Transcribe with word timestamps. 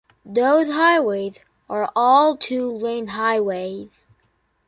Those 0.25 0.71
highways 0.73 1.41
are 1.69 1.91
all 1.95 2.35
two 2.35 2.71
lane 2.71 3.09
highways. 3.09 4.07